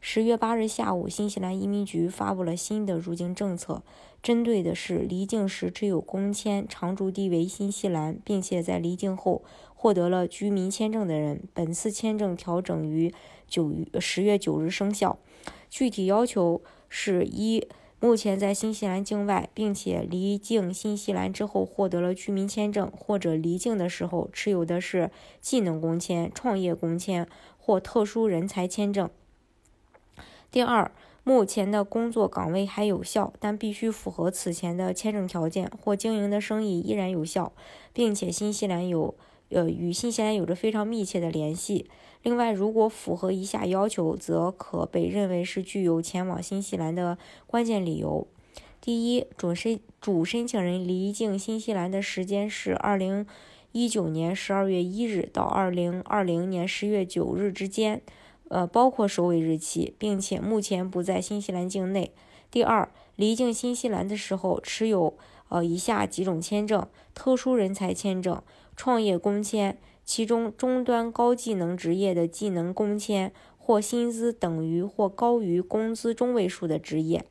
[0.00, 3.82] 十月八日下午，新西兰移民局发布了新的入境政策，
[4.22, 9.42] 针对的是离境时持有工签、常住地为新西兰，并且在离境后
[9.74, 11.42] 获得了居民签证的人。
[11.52, 13.12] 本次签证调整于
[13.48, 15.18] 九月十月九日生效。
[15.68, 17.66] 具体要求是：一、
[17.98, 25.10] 目前在新西兰境外，并且离境新西兰之后获得了居民签证，或者离境的时候持有的是
[25.40, 27.26] 技能工签、创业工签
[27.58, 29.10] 或特殊人才签证。
[30.50, 30.90] 第二，
[31.22, 37.52] 目前的工作岗位还有效，但必须符合此前的签证条件，或经营的生意依然有效，
[37.92, 39.14] 并且新西兰有
[39.50, 41.90] 呃与新西兰有着非常密切的联系。
[42.22, 48.26] 另外，如果符合以下要求，则可被认为是具有前往新西兰的关键理由。
[48.80, 53.26] 第一，主申主申请人离境新西兰的时间是二零
[53.72, 58.00] 一九年十二月一日到二零二零年十月九日之间。
[58.48, 62.12] 呃，包括收尾日期，并且目前不在新西兰境内。
[62.50, 65.14] 第二，离境新西兰的时候持有
[65.48, 68.40] 呃以下几种签证：特殊人才签证、
[68.76, 77.24] 创业工签，其中中端高技能职业的技能工签或薪资等于或高于工资中位数的职业。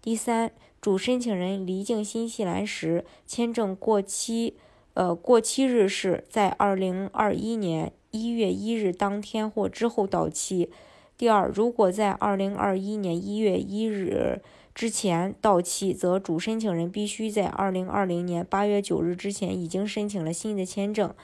[0.00, 4.54] 第三，主申请人离境新西兰时签证过期，
[4.94, 7.92] 呃，过期日是在二零二一年。
[8.12, 10.68] 一月一日当天或之后到期。
[11.16, 14.40] 第二，如果在二零二一年一月一日
[14.74, 21.14] 之前到期，则主申请人必须在二零二零年八月九日之前已经申请了新的签证，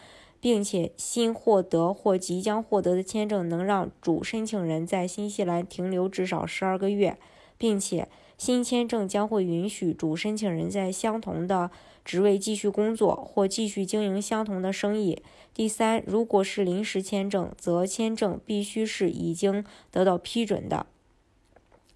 [0.41, 7.19] 并且新获得或即将获得的签证能让主申请人在新西兰停留至少十二个月，
[7.59, 8.07] 并且
[8.39, 11.71] 新签证将会允许主申请人在相同的。
[12.05, 15.21] 职位继续工作或继续经营相同的生意。
[15.53, 20.87] 第三，如果是临时签证，则签证必须是已经得到批准的。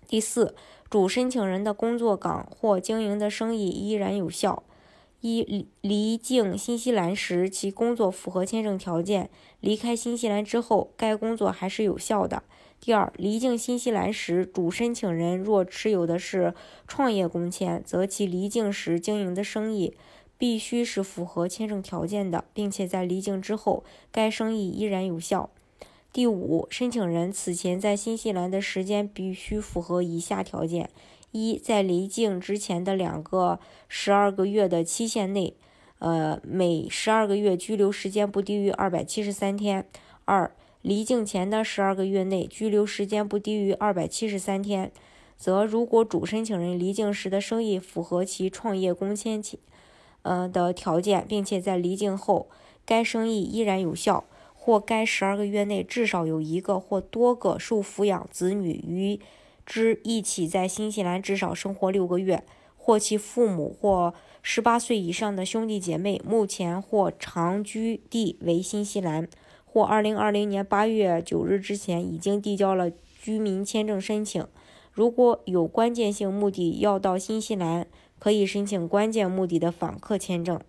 [0.09, 0.57] 第四，
[0.91, 4.65] 主申请人的工作岗或经营的生意依然有效。
[5.21, 9.27] 一离境新西兰时，其工作符合签证条件；
[9.61, 12.43] 离开新西兰之后，该工作还是有效的。
[12.81, 16.55] 第二，离境新西兰时，主申请人若持有的是
[16.89, 19.95] 创业工签，则其离境时经营的生意
[20.39, 25.51] 必须是符合签证条件的，并且在离境之后，该生意依然有效。
[26.13, 30.91] 第五，申请人此前在新西兰的时间必须符合以下条件：
[31.31, 35.55] 一，在离境之前的两个十二个月的期限内，
[36.01, 39.85] 呃，每十二个月居留时间不低于二百七十三天；
[40.25, 44.91] 二，离境前的十二个月内居留时间不低于二百七十三天，
[45.37, 49.61] 则如果主申请人离境时的生意符合其创业工签期
[50.23, 52.49] 呃的条件，并且在离境后
[52.85, 54.25] 该生意依然有效，
[54.63, 59.19] 或该十二个月内至少有一个或多个受抚养子女与
[59.65, 62.45] 之一起在新西兰至少生活六个月，
[62.77, 64.13] 或其父母或
[64.43, 69.27] 十八岁以上的兄弟姐妹目前或长居地为新西兰。
[69.65, 74.47] 或二零二零年八月九日之前已经递交了居民签证申请。
[74.93, 77.87] 如果有关键性目的要到新西兰，
[78.19, 80.61] 可以申请关键目的的访客签证。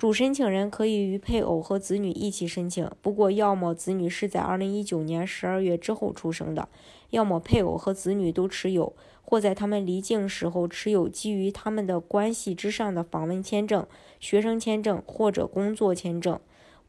[0.00, 6.70] 主申请人可以与配偶和子女一起申请，不过要么子女是在二零一九年十二月之后出生的，
[7.10, 13.86] 要么配偶和子女都持有，或在他们离境时候持有基于他们的关系之上的访问签证、
[14.18, 16.40] 学生签证或者工作签证。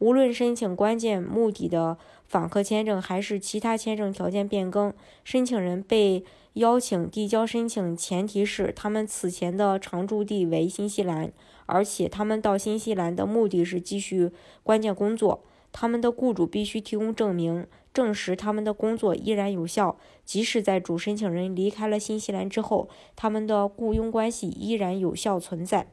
[0.01, 1.95] 无论申请关键目的的
[2.25, 4.91] 访客签证还是其他签证条件变更，
[5.23, 11.31] 申请人被邀请递交申请，前提是他们此前的常住地为新西兰，
[11.67, 14.31] 而且他们到新西兰的目的是继续
[14.63, 15.43] 关键工作。
[15.71, 25.85] 他们的雇主必须提供证明，证实他们的工作依然有效，即使在主申请人离开了新西兰之后，他们的雇佣关系依然有效存在。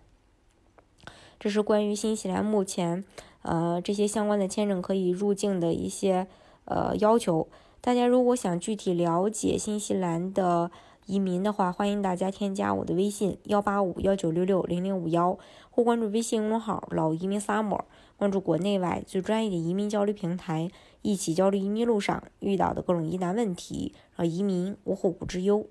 [1.39, 3.05] 这是关于新西兰目前。
[3.49, 6.27] 呃，这些相关的签证可以入境的一些
[6.67, 7.49] 呃要求，
[7.81, 10.71] 大家如果想具体了解新西兰的
[11.07, 15.39] 移民的话，欢迎大家添加我的微信幺八五幺九六六零零五幺，
[15.71, 17.81] 或关注微信公众号“老移民 summer”，
[18.19, 20.71] 关注国内外最专业的移民交流平台，
[21.01, 25.67] 一起交流移民路上遇到的各种疑难问题，让移民无后顾之忧。